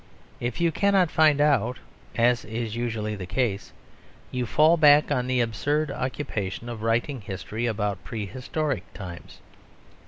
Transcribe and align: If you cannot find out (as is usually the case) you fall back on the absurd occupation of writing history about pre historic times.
If 0.39 0.59
you 0.59 0.71
cannot 0.71 1.11
find 1.11 1.39
out 1.39 1.77
(as 2.15 2.43
is 2.43 2.75
usually 2.75 3.13
the 3.15 3.27
case) 3.27 3.71
you 4.31 4.47
fall 4.47 4.75
back 4.75 5.11
on 5.11 5.27
the 5.27 5.41
absurd 5.41 5.91
occupation 5.91 6.69
of 6.69 6.81
writing 6.81 7.21
history 7.21 7.67
about 7.67 8.03
pre 8.03 8.25
historic 8.25 8.91
times. 8.95 9.41